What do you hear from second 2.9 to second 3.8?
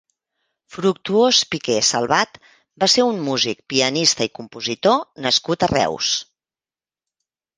ser un músic,